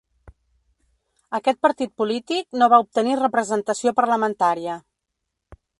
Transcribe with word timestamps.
Aquest 1.39 1.59
partit 1.67 1.93
polític 2.03 2.49
no 2.61 2.71
va 2.75 2.81
obtenir 2.85 3.15
representació 3.21 3.95
parlamentària. 4.03 4.81